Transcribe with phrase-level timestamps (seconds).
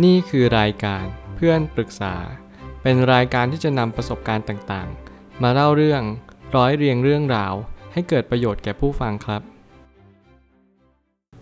[0.00, 2.14] นี่คือรายการเพื่อนปรึกษา
[2.82, 6.02] เป็นรายการที่จะนำประสบการณ์ต่างๆ มาเล่าเรื่อง
[6.56, 7.54] ร้อยเรียงเรื่องราว
[7.92, 9.42] ให้เกิดประโยชน์แก่ผู้ฟังครับ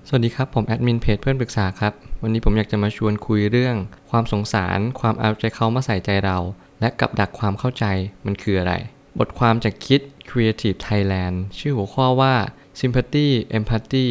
[0.09, 1.93] สวัสดีครับ ผมแอดมินเพจเพื่อนปรึกษาครับ
[2.23, 3.77] วันนี้ผมอยากจะมาชวนคุยเรื่อง
[4.11, 6.39] ความสงสาร ความเอาใจเขามาใส่ใจเรา
[6.81, 7.85] และกับดักความเข้าใจ
[8.27, 8.75] มันคืออะไร
[9.19, 12.35] บทความจากคิด Creative Thailand ชื่อหัวข้อว่า
[12.81, 13.27] Sympathy
[13.59, 14.07] Empathy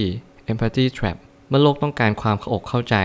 [0.51, 1.17] Empathy Trap
[1.47, 2.95] เมื่อโลกต้องการความเข้าอกเข้าใจ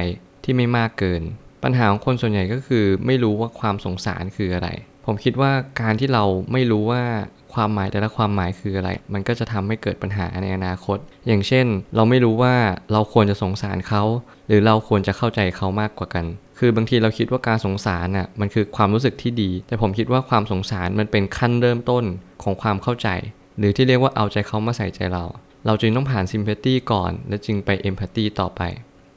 [0.45, 1.23] ที่ไม่มากเกิน
[1.65, 4.69] ปัญหาของคนส่วนใหญ่ก็คือ ไม่รู้ว่าความสงสารคืออะไร
[5.07, 7.03] ผมคิดว่าการที่เราไม่รู้ว่า
[7.55, 12.55] ความหมายแต่ละความหมายคืออะไร มันก็จะทำให้เกิดปัญหาในอนาคต อย่างเช่น เราไม่รู้ว่า
[12.93, 14.03] เราควรจะสงสารเขา
[14.49, 16.25] หรือเราควรจะเข้าใจเขามากกว่ากัน
[16.59, 22.05] คือบางทีเราคิดว่าการสงสารน่ะ มันคือความรู้สึกที่ดี แต่ผมคิดว่าความสงสารมันเป็นขั้นเริ่มต้น
[22.43, 23.09] ของความเข้าใจ
[23.59, 25.25] หรือที่เรียกว่าเอาใจเขามาใส่ใจเรา
[25.67, 28.63] เราจึงต้องผ่านซิมเพตตี้ก่อน และจึงไปเอมพัตตีต่อไป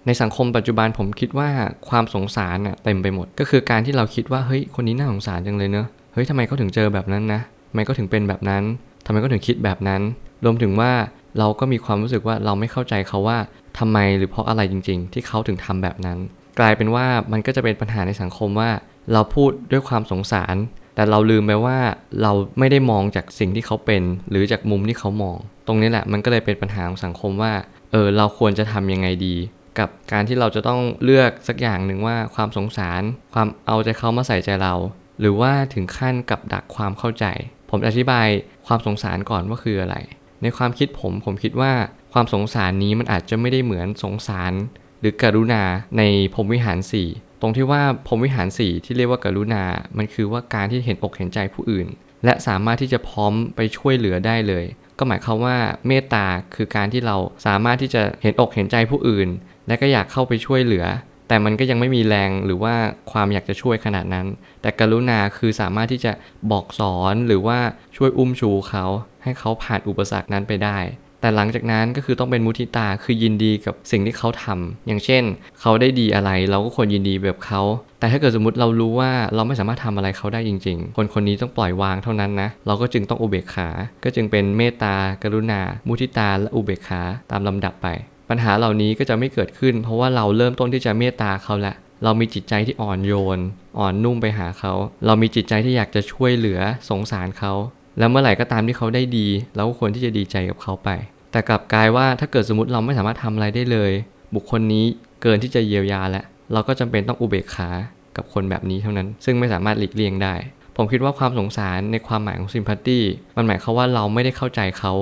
[0.08, 1.50] ในสังคมปัจจุบันผมคิดว่า
[1.90, 8.64] ความสงสารน่ะเต็มไปหมด ก็คือการที่เราคิดว่าเฮ้ยคนนี้น่าสงสารจังเลยเนอะเฮ้ยทำไมเขาถึงเจอแบบนั้นนะทำไมเขาถึงเป็นแบบนั้น
[9.06, 10.02] ทำไมเขาถึงคิดแบบนั้น
[10.46, 10.92] รวมถึงว่า
[11.40, 13.38] เราก็มีความรู้สึกว่าเราไม่เข้าใจเขาว่า
[13.80, 16.18] ทำไมหรือเพราะอะไรจริง ๆ ที่เขาถึงทำแบบนั้น
[16.60, 18.70] กลายเป็นว่ามันก็จะเป็นปัญหาในสังคมว่า
[19.14, 20.56] เราพูดด้วยความสงสาร
[20.96, 21.78] แต่เราลืมไปว่า
[22.22, 27.54] เราไม่ได้มองจากสิ่งที่เขาเป็น หรือจากมุมที่เขามอง ตรงนี้แหละมันก็เลยเป็นปัญหาของสังคมว่า
[27.92, 29.36] เออเราควรจะทำยังไงดี
[29.80, 33.02] กับการที่เราจะต้องเลือกสักอย่างหนึ่งว่าความสงสาร
[33.34, 34.74] ความเอาใจเขามาใส่ใจเรา
[35.20, 37.26] หรือว่าถึงขั้นกับดักความเข้าใจ
[37.70, 38.28] ผมอธิบาย
[38.68, 39.96] ความสงสารก่อนว่าคืออะไร
[40.42, 41.74] ในความคิดผมผมคิดว่า
[42.14, 44.54] ความสงสารนี้มันอาจจะไม่ได้เหมือนสงสาร
[45.00, 45.64] หรือกรุณา
[45.98, 46.04] ใน
[46.34, 49.64] พรมวิหาร4ตรงที่ว่าพรมวิหาร4ที่เรียกว่ากรุณา
[49.98, 51.88] มันคือว่าการที่เห็นอกเห็นใจผู้อื่น
[52.26, 54.66] และสามารถที่จะพร้อมไปช่วยเหลือได้เลย
[54.98, 56.26] ก็หมายความว่าเมตตา
[56.56, 59.30] คือการที่เราสามารถที่จะเห็นอกเห็นใจผู้อื่น
[59.68, 60.86] และก็อยากเข้าไปช่วยเหลือ
[61.28, 62.76] แต่มันก็ยังไม่มีแรงหรือว่า
[63.12, 64.28] ความอยากจะช่วยขนาดนั้น
[64.62, 66.12] แต่กรุณาคือสามารถที่จะ
[66.52, 67.60] บอกสอนหรือว่า
[67.98, 68.86] ช่วยอุ้มชูเขา
[69.24, 70.78] ให้เขาผ่านอุปสรรคนั้นไปได้
[71.22, 75.24] แต่หลังจากนั้นก็คือต้องเป็นมุทิตาคือยินดีกับสิ่งที่เขาทำอย่างเช่น
[75.62, 77.62] เขาได้ดีอะไรเราก็ควรยินดีแบบเขา
[78.00, 83.70] แต่ถ้าเกิดสมมติเรารู้ว่าเราไม่สามารถทำอะไรเขาได้จริง ๆ คนคนนี้ต้องปล่อยวางเท่านั้นนะ เราก็จึงต้องอุเบกขา
[84.04, 87.02] ก็จึงเป็นเมตตากรุณา มุทิตาและอุเบกขา
[87.32, 87.88] ตามลำดับไป
[88.30, 93.40] ปัญหาเหล่านี้ก็จะไม่เกิดขึ้น เพราะว่าเราเริ่มต้นที่จะเมตตาเขาละเรามีจิตใจที่อ่อนโยน
[93.80, 94.74] อ่อนนุ่มไปหาเขา
[95.06, 97.54] เรามีจิตใจที่อยากจะช่วยเหลือสงสารเขา
[98.00, 100.90] แล้วเมื่อไหร่ก็ตามที่เขาได้ดีเราก็ควรที่จะดีใจกับเขาไป
[101.32, 103.92] แต่กลับกลายว่าถ้าเกิดสมมติเราไม่สามารถทำอะไรได้เลย
[104.36, 104.86] บุคคลนี้
[105.22, 107.70] เกินที่จะเยียวยาแล้วเราก็จำเป็นต้องอุเบกขา
[108.16, 110.36] กับคนแบบนี้เท่านั้น ซึ่งไม่สามารถหลีกเลี่ยงได้
[110.76, 113.04] ผมคิดว่าความสงสารในความหมายของซิมพัตตี้
[113.36, 114.94] มันหมายความว่าเราไม่ได้เข้าใจเขา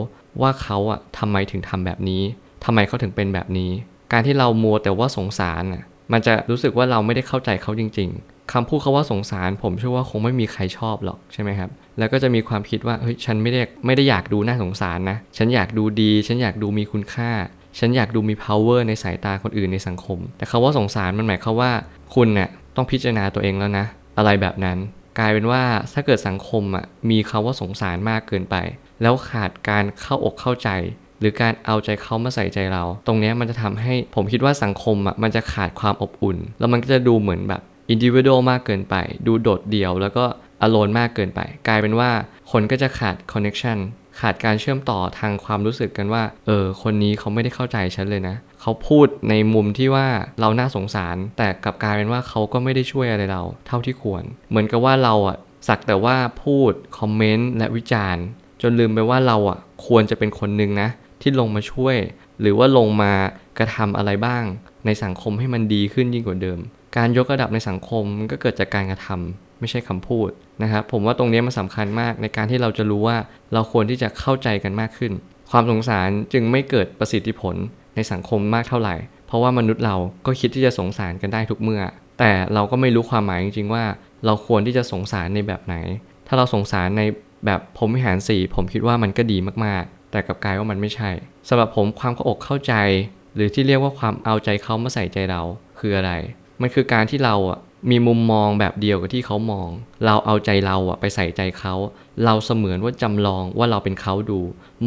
[0.42, 2.22] ว่าเขาอะทำไมถึงทำแบบนี้
[2.66, 3.72] ทำไมเขาถึงเป็นแบบนี้
[4.14, 17.32] การที่เรามัวแต่ว่าสงสารน่ะมันจะรู้สึกว่าเราไม่ได้เข้าใจเขาจริง ๆคำพูดเขาว่าสงสาร ผมเชื่อว่าคงไม่มีใครชอบหรอกใช่ไหมครับ แล้วก็จะมีความคิดว่าเฮ้ยฉันไม่ได้ไม่ได้อยากดูน่าสงสารนะ ฉันอยากดูดี ฉันอยากดูมีคุณค่า
[17.80, 21.72] ฉันอยากดูมี power ในสายตาคนอื่นในสังคม แต่คาว่าสงสารมันหมายความว่า
[22.16, 23.86] คุณเนี่ยต้องพิจารณาตัวเองแล้วนะ
[24.18, 24.78] อะไรแบบนั้น
[25.20, 28.56] กลายเป็นว่าถ้าเกิดสังคมอะมีคาว่าสงสารมากเกินไป
[29.02, 30.70] แล้วขาดการเข้าอกเข้าใจ
[31.20, 38.96] หรือการเอาใจเขามาใส่ใจเรา ตรงนี้มันจะทำให้ผมคิดว่าสังคมอะมันจะขาดความอบอุ่น แล้วมันก็จะดูเหมือนแบบindividual มากเกินไป
[39.28, 40.26] ดูโดดเดี่ยว แล้วก็
[40.62, 42.10] alone มากเกินไป กลายเป็นว่า
[42.52, 43.78] คนก็จะขาด connection
[44.22, 50.08] ขาดการเชื่อมต่อทางความรู้สึกกันว่า เออ คนนี้เขาไม่ได้เข้าใจฉันเลยนะ เขาพูดในมุมที่ว่า
[50.42, 55.38] เราน่าสงสาร แต่กลับกลายเป็นว่าเขาก็ไม่ได้ช่วยอะไรเรา เท่าที่ควร เหมือนกับว่าเราอะ
[55.68, 58.24] สักแต่ว่าพูด คอมเมนต์ และวิจารณ์
[58.62, 60.90] จนลืมไปว่าเราอะควรจะเป็นคนหนึ่งนะ
[61.26, 61.98] ที่ลงมาช่วย
[62.42, 63.14] หรือว่าลงมา
[63.58, 64.44] กระทำอะไรบ้าง
[64.86, 66.60] ในสังคมให้มันดีขึ้นยิ่งกว่าเดิม
[66.98, 70.30] การยกระดับในสังคมก็เกิดจากการกระทำไม่ใช่คำพูด
[70.64, 73.18] นะครับผมว่าตรงนี้มันสำคัญมากในการที่เราจะรู้ว่า
[73.54, 75.12] เราควรที่จะเข้าใจกันมากขึ้น
[75.52, 77.56] ความสงสารจึงไม่เกิดประสิทธิผล
[77.96, 78.96] ในสังคมมากเท่าไหร่
[79.28, 81.82] เพราะว่ามนุษย์เราก็คิดที่จะสงสารกันได้ทุกเมื่อ
[82.20, 83.84] แต่เราก็ไม่รู้ความหมายจริงๆว่า
[84.26, 85.76] เราควรที่จะสงสารในแบบไหน
[86.28, 87.02] ถ้าเราสงสารใน
[87.46, 89.84] แบบผมวิหารสี่ผมคิดว่ามันก็ดีมาก
[90.16, 91.10] แต่กับกายว่ามันไม่ใช่
[91.50, 92.74] สำหรับผมความเข้าอกเข้าใจ
[93.36, 95.42] หรือที่เรียกว่าความเอาใจเขามาใส่ใจเรา
[95.80, 96.12] คืออะไร
[96.62, 97.60] มันคือการที่เราอะ
[97.92, 99.70] มีมุมมองแบบเดียวกับที่เขามอง
[100.06, 101.74] เราเอาใจเราอะไปใส่ใจเขา
[102.26, 104.40] เราเสมือนว่าจำลองว่าเราเป็นเขาดู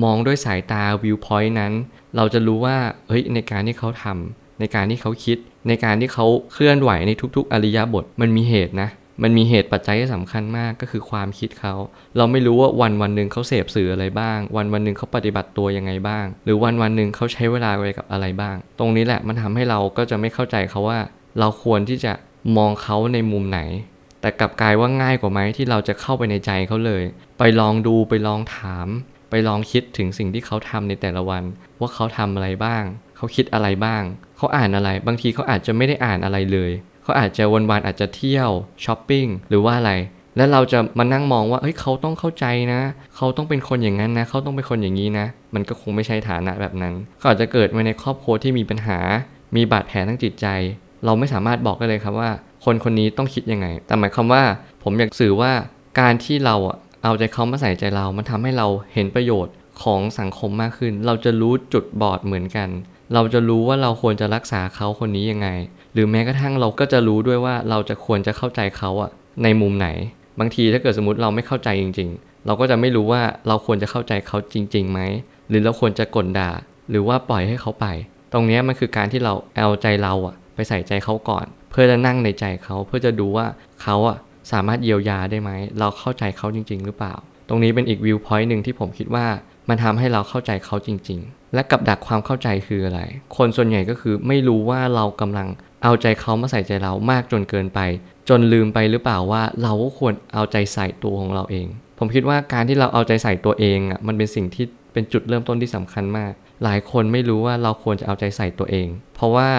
[0.03, 1.73] มองด้วยสายตาวิวพอยต์นั้น
[2.17, 2.77] เราจะรู้ว่า
[3.09, 5.39] เฮ้ย ในการที่เขาทำ ในการที่เขาคิด
[5.69, 8.89] ในการที่เขาเคลื่อนไหวในทุกๆ อริยบท มันมีเหตุนะ
[9.23, 11.75] มันมีเหตุปัจจัยที่สำคัญมากก็คือความคิดเขา
[12.17, 20.99] เราไม่รู้ว่าวันวันหนึ่งเขาเสพสื่ออะไรบ้าง วันวันหนึ่งเขาปฏิบัติตัวยังไงบ้าง หรือวันวันหนึ่งเขาใช้เวลาไปกับอะไรบ้าง ตรงนี้แหละมันทำให้เราก็จะไม่เข้าใจเขาว่า
[21.39, 22.13] เราควรที่จะ
[22.57, 23.61] มองเขาในมุมไหน
[24.21, 27.03] แต่กลับกลายว่าง่ายกว่าไหมที่เราจะเข้าไปในใจเขาเลย
[27.39, 28.89] ไปลองดูไปลองถาม
[29.31, 31.45] ไปลองคิดถึงสิ่งที่เขาทำในแต่ละวัน
[31.81, 32.85] ว่าเขาทำอะไรบ้าง
[33.17, 34.03] เขาคิดอะไรบ้าง
[34.37, 36.71] เขาอ่านอะไร บางทีเขาอาจจะไม่ได้อ่านอะไรเลย
[37.09, 38.51] เขาอาจจะวันๆอาจจะเที่ยว
[38.85, 39.93] ช้อปปิ้งหรือว่าอะไร
[40.37, 42.81] แล้วเราจะมานั่งมองว่าเฮ้ยเขาต้องเข้าใจนะ
[43.17, 48.99] เขาต้องเป็นคนอย่างนั้นนะ เขาต้องเป็นคนอย่างนี้นะ มันก็คงไม่ใช่ฐานะแบบนั้นเขาอาจจะเกิดมาในครอบครัวที่มีปัญหา
[49.57, 50.47] มีบาดแผลทางจิตใจ
[51.05, 52.31] เราไม่สามารถบอกได้เลยครับว่า
[52.65, 54.43] คนคนนี้ต้องคิดยังไง แต่หมายความว่า
[54.83, 55.53] ผมอยากสื่อว่า
[56.01, 56.57] การที่เรา
[57.03, 62.69] เอาใจเขามาใส่ใจเรา มันทำให้เราเห็นประโยชน์ของสังคมมากขึ้น เราจะรู้จุดบอดเหมือนกัน
[63.15, 65.49] เราจะรู้ว่าเราควรจะรักษาเขาคนนี้ยังไง
[65.99, 69.11] รือแม้กระทั่งเราก็จะรู้ด้วยว่าเราจะควรจะเข้าใจเขาอะ
[69.43, 69.89] ในมุมไหน
[70.41, 75.01] บางทีถ้าเกิดสมมติเราไม่เข้าใจจริง ๆ เราก็จะไม่รู้ว่าเราควรจะเข้าใจเขาจริงๆไหม
[75.49, 76.51] หรือเราควรจะกลด่า
[76.91, 77.87] หรือว่าปล่อยให้เขาไป
[78.33, 83.47] ตรงนี้มันคือการที่เราเอาใจเราอะไปใส่ใจเขาก่อน เพื่อจะนั่งในใจเขาเพื่อจะดูว่า
[83.83, 84.19] เขาอะ
[84.53, 87.15] สามารถเยียวยาได้ไหม เราเข้าใจเขาจริง ๆ หรือเปล่า
[87.49, 89.27] ตรงนี้เป็นอีกวิวพอยต์หนึ่งที่ผมคิดว่า
[89.69, 93.01] มันทำให้เราเข้าใจเขาจริง ๆ และกับดักความเข้าใจคืออะไร
[93.37, 95.49] คนส่วนใหญ่ก็คือไม่รู้ว่าเรากำลัง
[95.83, 97.81] เอาใจเขามาใส่ใจเรามากจนเกินไป
[98.29, 101.67] จนลืมไปหรือเปล่าว่าเราก็ควรเอาใจใส่ตัวของเราเอง
[101.99, 106.33] ผมคิดว่าการที่เราเอาใจใส่ตัวเองอะมันเป็นสิ่งที่เป็นจุดเริ่มต้นที่สำคัญมาก
[106.65, 109.51] หลายคนไม่รู้ว่าเราควรจะเอาใจใส่ตัวเอง เพราะว่า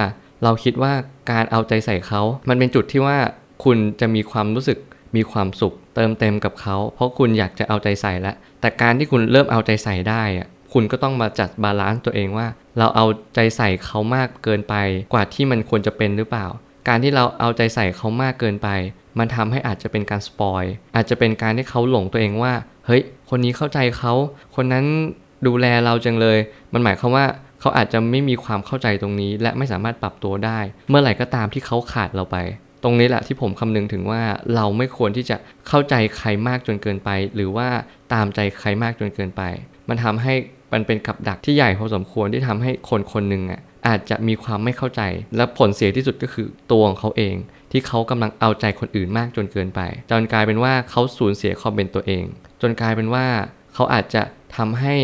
[0.43, 0.93] เราคิดว่า
[1.31, 3.17] การเอาใจใส่เขา มันเป็นจุดที่ว่า
[3.63, 4.77] คุณจะมีความรู้สึก
[5.15, 13.05] มีความสุข เติมเต็มกับเขา เพราะคุณอยากจะเอาใจใส่แล้วแต่การที่คุณเริ่มเอาใจใส่ได้อะ คุณก็ต้องมาจัด balance ตัวเองว่า เราเอา
[13.35, 14.75] ใจใส่เขามากเกินไป
[15.13, 16.47] กว่าที่มันควรจะเป็นหรือเปล่า
[16.87, 18.69] การที่เราเอาใจใส่เขามากเกินไป
[19.19, 20.63] มันทำให้อาจจะเป็นการ spoil
[20.95, 22.53] อาจจะเป็นการที่เขาหลงตัวเองว่า
[22.85, 24.13] เฮ้ย คนนี้เข้าใจเขา
[24.55, 24.85] คนนั้น
[25.47, 26.37] ดูแลเราจังเลย
[26.73, 27.25] มันหมายความว่า
[27.59, 32.37] เขาอาจจะไม่มีความเข้าใจตรงนี้ และไม่สามารถปรับตัวได้ เมื่อไหร่ก็ตามที่เขาขาดเราไป
[32.83, 34.21] ตรงนี้แหละที่ผมคำนึงถึงว่า
[34.55, 35.37] เราไม่ควรที่จะ
[35.67, 37.67] เข้าใจใครมากจนเกินไป หรือว่า
[38.13, 39.43] ตามใจใครมากจนเกินไป
[39.89, 40.33] มันทำให้
[40.73, 45.01] มันเป็นกับดักที่ใหญ่พอสมควรที่ทำให้คนคนหนึ่งอะอาจจะมีความไม่เข้าใจ
[45.35, 47.35] และผลเสียที่สุดก็คือตัวของเขาเอง
[47.71, 49.81] ที่เขากำลังเอาใจคนอื่นมากจนเกินไป
[50.11, 52.23] จนกลายเป็นว่าเขาสูญเสียความเป็นตัวเอง
[52.61, 53.25] จนกลายเป็นว่า
[53.73, 54.23] เขาอาจจะ
[54.57, 54.95] ทำให้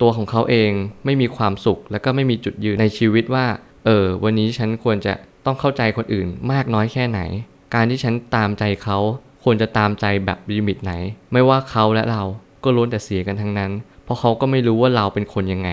[0.00, 0.70] ตัวของเขาเอง
[1.04, 3.46] ไม่มีความสุข และก็ไม่มีจุดยืนในชีวิตว่า
[3.86, 5.14] เออ วันนี้ฉันควรจะ
[5.46, 7.20] ต้องเข้าใจคนอื่นมากน้อยแค่ไหน
[7.74, 8.98] การที่ฉันตามใจเขา
[9.44, 10.92] ควรจะตามใจแบบ limit ไหน
[11.32, 12.22] ไม่ว่าเขาและเรา
[12.64, 13.70] ก็ล้วนแต่เสียกันทั้งนั้น
[14.04, 15.70] เพราะเขาก็ไม่รู้ว่าเราเป็นคนยังไง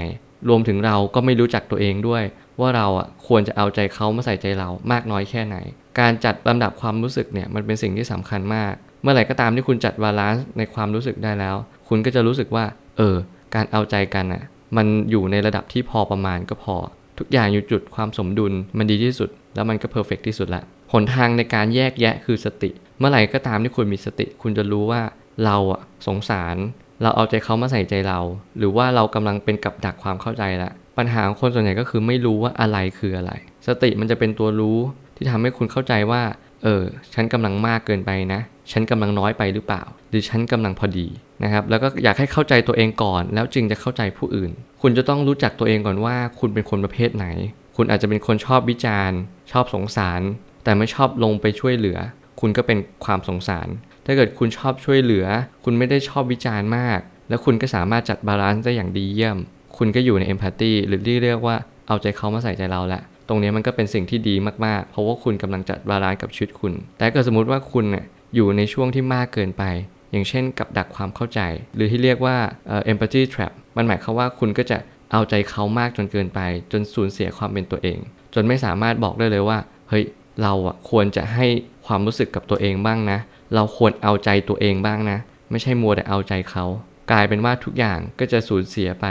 [0.49, 2.23] รวมถึงเราก็ไม่รู้จักตัวเองด้วย
[2.59, 5.57] ว่าเราอะควรจะเอาใจเขามาใส่ใจเรามากน้อยแค่ไหน
[5.99, 11.55] การจัดลำดับความรู้สึกเนี่ยมันเป็นสิ่งที่สำคัญมาก เมื่อไหร่ก็ตามที่คุณจัด balance ในความรู้สึกได้แล้ว
[11.87, 12.65] คุณก็จะรู้สึกว่า
[12.97, 13.15] เออ
[13.55, 14.43] การเอาใจกันอะ
[14.77, 16.75] มันอยู่ในระดับที่พอประมาณก็พอ
[17.19, 20.63] ทุกอย่างอยู่จุดความสมดุลมันดีที่สุด แล้วมันก็เพอร์เฟกที่สุดละ
[20.93, 22.69] หนทางในการแยกแยะคือสติ
[22.99, 25.01] เมื่อไหร่ก็ตามที่คุณมีสติ คุณจะรู้ว่า
[25.45, 26.55] เราอะสงสาร
[27.01, 28.19] เราเอาใจเขามาใส่ใจเรา
[28.57, 33.31] หรือว่าเรากำลังเป็นกับดักความเข้าใจละปัญหาของคนส่วนใหญ่ก็คือไม่รู้ว่าอะไรคืออะไร
[33.67, 34.77] สติมันจะเป็นตัวรู้
[35.15, 36.21] ที่ทำให้คุณเข้าใจว่า
[36.63, 36.83] เออ
[37.13, 41.07] ฉันกำลังมากเกินไปนะ ฉันกำลังน้อยไปหรือเปล่า หรือฉันกำลังพอดี
[41.43, 44.51] นะครับ แล้วก็อยากให้เข้าใจตัวเองก่อน แล้วจึงจะเข้าใจผู้อื่น
[44.81, 47.27] คุณจะต้องรู้จักตัวเองก่อนว่า คุณเป็นคนประเภทไหน
[47.75, 49.17] คุณอาจจะเป็นคนชอบวิจารณ์
[49.51, 50.21] ชอบสงสาร
[50.63, 51.97] แต่ไม่ชอบลงไปช่วยเหลือ
[52.39, 53.67] คุณก็เป็นความสงสาร
[54.11, 55.27] ถ้าเกิดคุณชอบช่วยเหลือ
[55.65, 56.99] คุณไม่ได้ชอบวิจารณ์มาก
[57.29, 59.37] แล้วคุณก็สามารถจัด balance ได้อย่างดีเยี่ยม
[59.77, 61.55] คุณก็อยู่ใน empathy หรือที่เรียกว่า
[61.87, 69.63] เอาใจเขามาใส่ใจเราแหละตรงนี้มันก็เป็นสิ่งที่ดีมากๆ เพราะว่าคุณกำลังจัด balance กับชีวิตคุณ แต่เกิดสมมติว่าคุณเนี่ยอยู่ในช่วงที่มากเกินไป
[70.11, 71.39] อย่างเช่นกับดักความเข้าใจ
[71.75, 72.35] หรือที่เรียกว่า
[72.67, 74.77] เอ่อ empathy trap มันหมายความว่าคุณก็จะ
[75.11, 76.39] เอาใจเขามากจนเกินไป
[76.71, 77.99] จนสูญเสียความเป็นตัวเอง
[78.33, 79.57] จนไม่สามารถบอกได้เลยว่า
[79.89, 80.03] เฮ้ย
[80.41, 81.47] เราอะควรจะให้
[81.85, 83.19] ความรู้สึกกับตัวเองบ้างนะ
[83.55, 85.17] เราควรเอาใจตัวเองบ้างนะ
[85.51, 86.65] ไม่ใช่มัวแต่เอาใจเขา
[87.11, 89.05] กลายเป็นว่าทุกอย่างก็จะสูญเสียไป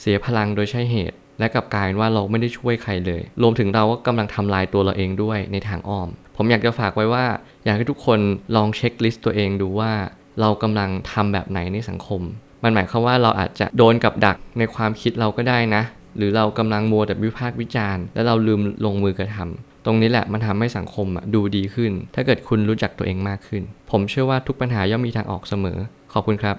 [0.00, 7.26] เสียพลังโดยใช่เหตุ และกับกลายว่าเราไม่ได้ช่วยใครเลย รวมถึงเราก็กำลังทำลายตัวเราเองด้วยในทางอ้อม ผมอยากจะฝากไว้ว่า
[7.64, 8.20] อยากให้ทุกคน
[8.56, 9.92] ลองเช็คลิสต์ตัวเองดูว่า
[10.40, 12.22] เรากำลังทำแบบไหนในสังคม
[12.62, 15.82] มันหมายความว่าเราอาจจะโดนกับดักในความคิดเราก็ได้นะ
[16.16, 25.78] หรือเรากำลังมัวแต่วิพากษ์วิจารณ์ และเราลืมลงมือกระทำ ตรงนี้แหละมันทำให้สังคมอะดูดีขึ้น ถ้าเกิดคุณรู้จักตัวเองมากขึ้น ผมเชื่อว่าทุกปัญหาย่อมมีทางออกเสมอ
[26.12, 26.56] ขอบคุณครับ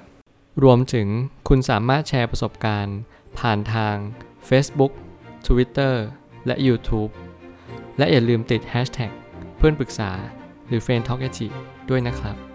[0.63, 1.07] รวมถึง
[1.47, 2.97] คุณสามารถแชร์ประสบการณ์
[3.39, 3.95] ผ่านทาง
[4.49, 4.91] Facebook
[5.47, 5.95] Twitter
[6.45, 7.11] และ YouTube
[7.97, 9.11] และอย่าลืมติด Hashtag
[9.57, 10.11] เพื่อนปรึกษา
[10.67, 11.21] หรือ f r ร e n d t a l k
[11.89, 12.46] ด้วยนะครับ